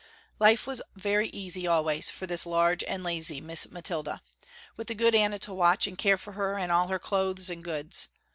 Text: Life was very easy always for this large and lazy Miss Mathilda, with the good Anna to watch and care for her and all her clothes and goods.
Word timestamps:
Life 0.39 0.65
was 0.65 0.81
very 0.95 1.27
easy 1.29 1.67
always 1.67 2.09
for 2.09 2.25
this 2.25 2.47
large 2.47 2.83
and 2.85 3.03
lazy 3.03 3.39
Miss 3.39 3.67
Mathilda, 3.69 4.23
with 4.75 4.87
the 4.87 4.95
good 4.95 5.13
Anna 5.13 5.37
to 5.37 5.53
watch 5.53 5.85
and 5.85 5.95
care 5.95 6.17
for 6.17 6.31
her 6.31 6.57
and 6.57 6.71
all 6.71 6.87
her 6.87 6.97
clothes 6.97 7.51
and 7.51 7.63
goods. 7.63 8.09